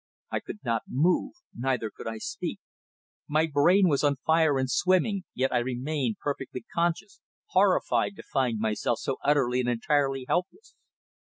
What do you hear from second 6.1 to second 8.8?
perfectly conscious, horrified to find